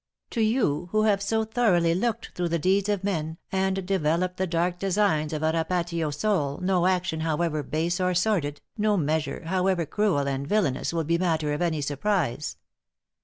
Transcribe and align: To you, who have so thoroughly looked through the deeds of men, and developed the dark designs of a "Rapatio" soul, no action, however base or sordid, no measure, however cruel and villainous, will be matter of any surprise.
To 0.31 0.41
you, 0.41 0.89
who 0.91 1.03
have 1.03 1.21
so 1.21 1.43
thoroughly 1.43 1.93
looked 1.93 2.29
through 2.33 2.49
the 2.49 2.57
deeds 2.57 2.89
of 2.89 3.03
men, 3.03 3.37
and 3.51 3.85
developed 3.85 4.37
the 4.37 4.47
dark 4.47 4.79
designs 4.79 5.31
of 5.31 5.43
a 5.43 5.51
"Rapatio" 5.53 6.11
soul, 6.11 6.57
no 6.57 6.87
action, 6.87 7.19
however 7.19 7.61
base 7.61 7.99
or 8.01 8.15
sordid, 8.15 8.61
no 8.79 8.97
measure, 8.97 9.43
however 9.45 9.85
cruel 9.85 10.27
and 10.27 10.47
villainous, 10.47 10.91
will 10.91 11.03
be 11.03 11.19
matter 11.19 11.53
of 11.53 11.61
any 11.61 11.81
surprise. 11.81 12.57